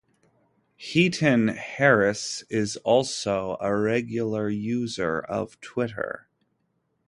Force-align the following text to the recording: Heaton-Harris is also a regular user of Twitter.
Heaton-Harris 0.77 2.43
is 2.49 2.75
also 2.77 3.55
a 3.61 3.77
regular 3.77 4.49
user 4.49 5.19
of 5.19 5.61
Twitter. 5.61 6.27